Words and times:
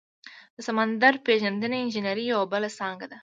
د 0.55 0.57
سمندر 0.67 1.13
پیژندنې 1.25 1.77
انجنیری 1.81 2.25
یوه 2.33 2.45
بله 2.53 2.69
څانګه 2.79 3.05
ده. 3.11 3.17